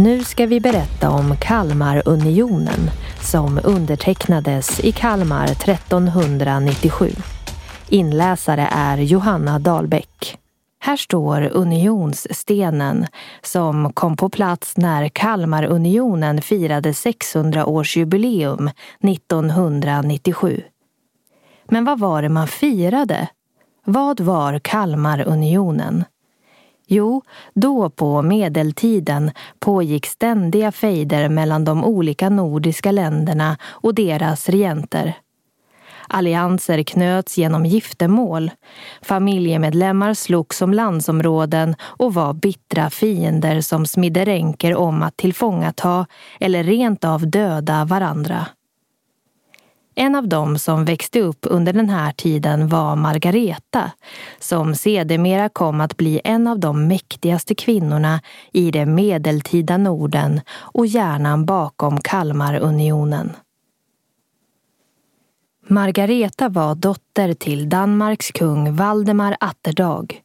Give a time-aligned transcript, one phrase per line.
[0.00, 7.10] Nu ska vi berätta om Kalmarunionen som undertecknades i Kalmar 1397.
[7.88, 10.38] Inläsare är Johanna Dahlbäck.
[10.78, 13.06] Här står unionsstenen
[13.42, 18.70] som kom på plats när Kalmarunionen firade 600-årsjubileum
[19.00, 20.62] 1997.
[21.64, 23.28] Men vad var det man firade?
[23.84, 26.04] Vad var Kalmarunionen?
[26.90, 27.22] Jo,
[27.54, 35.14] då på medeltiden pågick ständiga fejder mellan de olika nordiska länderna och deras regenter.
[36.08, 38.50] Allianser knöts genom giftermål.
[39.02, 46.06] Familjemedlemmar slogs om landsområden och var bittra fiender som smidde ränker om att tillfångata
[46.40, 48.46] eller rent av döda varandra.
[50.00, 53.92] En av dem som växte upp under den här tiden var Margareta
[54.38, 58.20] som sedermera kom att bli en av de mäktigaste kvinnorna
[58.52, 63.32] i det medeltida Norden och hjärnan bakom Kalmarunionen.
[65.68, 70.22] Margareta var dotter till Danmarks kung Valdemar Atterdag.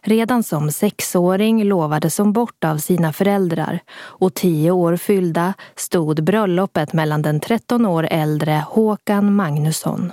[0.00, 6.92] Redan som sexåring lovades hon bort av sina föräldrar och tio år fyllda stod bröllopet
[6.92, 10.12] mellan den 13 år äldre Håkan Magnusson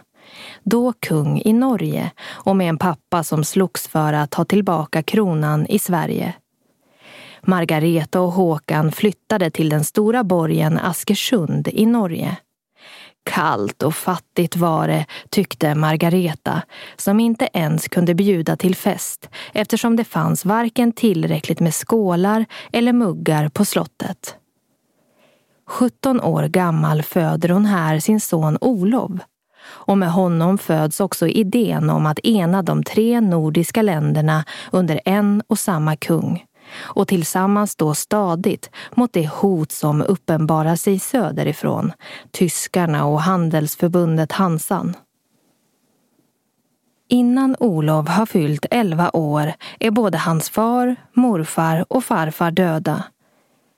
[0.64, 5.68] då kung i Norge och med en pappa som slogs för att ta tillbaka kronan
[5.68, 6.34] i Sverige.
[7.42, 12.38] Margareta och Håkan flyttade till den stora borgen Askersund i Norge.
[13.24, 16.62] Kallt och fattigt var det, tyckte Margareta
[16.98, 22.94] som inte ens kunde bjuda till fest eftersom det fanns varken tillräckligt med skålar eller
[22.94, 24.36] muggar på slottet.
[25.68, 29.20] 17 år gammal föder hon här sin son Olov
[29.64, 35.44] och med honom föds också idén om att ena de tre nordiska länderna under en
[35.48, 36.46] och samma kung
[36.80, 41.92] och tillsammans stå stadigt mot det hot som uppenbarar sig söderifrån,
[42.32, 44.96] tyskarna och handelsförbundet Hansan.
[47.10, 53.04] Innan Olof har fyllt elva år är både hans far, morfar och farfar döda.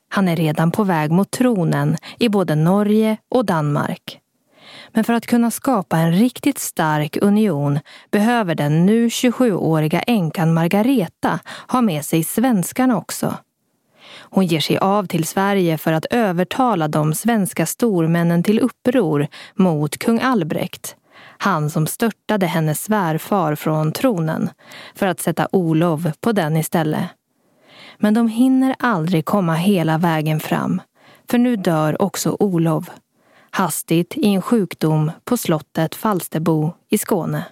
[0.10, 4.23] Han är redan på väg mot tronen i både Norge och Danmark.
[4.94, 7.80] Men för att kunna skapa en riktigt stark union
[8.12, 13.38] behöver den nu 27-åriga änkan Margareta ha med sig svenskarna också.
[14.20, 19.98] Hon ger sig av till Sverige för att övertala de svenska stormännen till uppror mot
[19.98, 20.96] kung Albrekt.
[21.38, 24.50] Han som störtade hennes svärfar från tronen
[24.96, 27.10] för att sätta Olov på den istället.
[27.98, 30.82] Men de hinner aldrig komma hela vägen fram,
[31.30, 32.90] för nu dör också Olov
[33.56, 37.46] hastigt i en sjukdom på slottet Falsterbo i Skåne.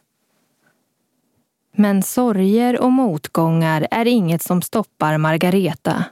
[1.75, 6.06] Men sorger och motgångar är inget som stoppar Margareta.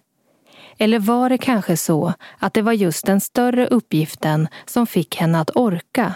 [0.77, 5.39] Eller var det kanske så att det var just den större uppgiften som fick henne
[5.39, 6.13] att orka?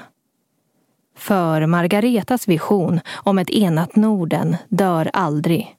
[1.18, 5.76] För Margaretas vision om ett enat Norden dör aldrig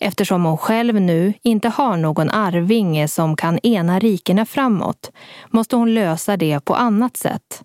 [0.00, 5.10] eftersom hon själv nu inte har någon arvinge som kan ena rikena framåt
[5.50, 7.62] måste hon lösa det på annat sätt.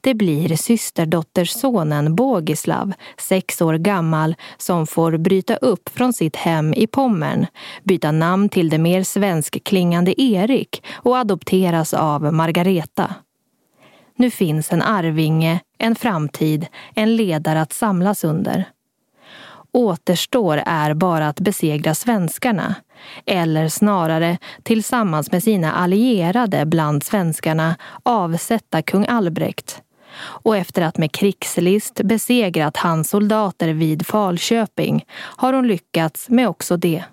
[0.00, 6.86] Det blir systerdottersonen Bogislav, sex år gammal, som får bryta upp från sitt hem i
[6.86, 7.46] Pommern,
[7.82, 13.14] byta namn till det mer svenskklingande Erik och adopteras av Margareta.
[14.16, 18.64] Nu finns en arvinge, en framtid, en ledare att samlas under
[19.74, 22.74] återstår är bara att besegra svenskarna.
[23.26, 29.82] Eller snarare, tillsammans med sina allierade bland svenskarna, avsätta kung Albrekt.
[30.20, 36.76] Och efter att med krigslist besegrat hans soldater vid Falköping har hon lyckats med också
[36.76, 37.04] det.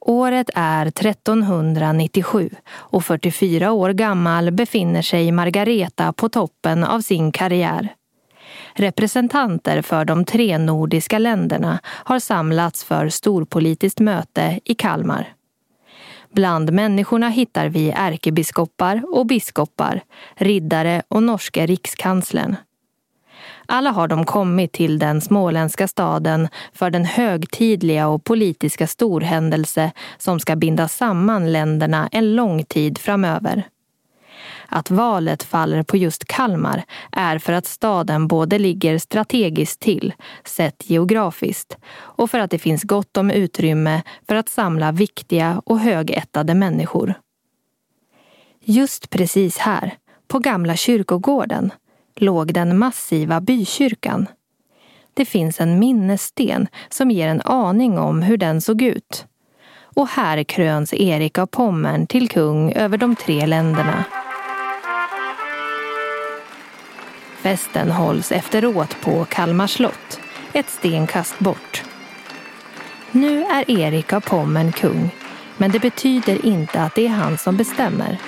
[0.00, 7.94] Året är 1397 och 44 år gammal befinner sig Margareta på toppen av sin karriär.
[8.74, 15.34] Representanter för de tre nordiska länderna har samlats för storpolitiskt möte i Kalmar.
[16.34, 20.02] Bland människorna hittar vi ärkebiskopar och biskopar,
[20.34, 22.56] riddare och norske rikskanslern.
[23.66, 30.40] Alla har de kommit till den småländska staden för den högtidliga och politiska storhändelse som
[30.40, 33.64] ska binda samman länderna en lång tid framöver.
[34.74, 40.12] Att valet faller på just Kalmar är för att staden både ligger strategiskt till,
[40.44, 45.80] sett geografiskt, och för att det finns gott om utrymme för att samla viktiga och
[45.80, 47.14] högättade människor.
[48.64, 49.94] Just precis här,
[50.28, 51.72] på gamla kyrkogården,
[52.16, 54.26] låg den massiva bykyrkan.
[55.14, 59.26] Det finns en minnessten som ger en aning om hur den såg ut.
[59.94, 64.04] och här kröns Erik av Pommern till kung över de tre länderna.
[67.42, 70.20] Festen hålls efteråt på Kalmar slott,
[70.52, 71.82] ett stenkast bort.
[73.10, 75.10] Nu är Erik av Pommern kung,
[75.56, 78.18] men det betyder inte att det är han som bestämmer.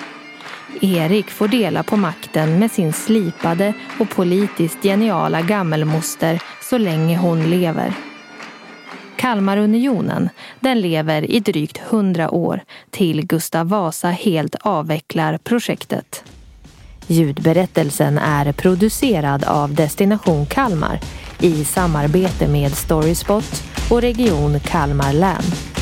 [0.80, 7.50] Erik får dela på makten med sin slipade och politiskt geniala gammelmoster så länge hon
[7.50, 7.94] lever.
[9.16, 10.28] Kalmarunionen,
[10.60, 16.24] den lever i drygt hundra år till Gustav Vasa helt avvecklar projektet.
[17.06, 21.00] Ljudberättelsen är producerad av Destination Kalmar
[21.40, 25.73] i samarbete med Storyspot och Region Kalmar län.